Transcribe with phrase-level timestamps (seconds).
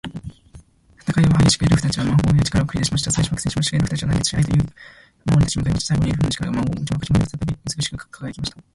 [1.03, 3.11] 戦いは激しく、エルフたちは魔法や力を繰り出しました。
[3.11, 4.73] 最初は苦戦しましたが、エルフたちは団結し、愛と勇気で
[5.29, 5.85] 魔王に立ち向かいました。
[5.93, 8.63] 最後には、エルフの力が魔王を打ち負かし、森は再び美しく輝きました。